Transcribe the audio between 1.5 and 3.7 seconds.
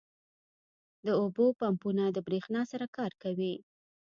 پمپونه د برېښنا سره کار کوي.